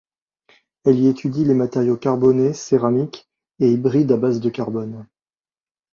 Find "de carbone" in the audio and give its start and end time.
4.39-5.05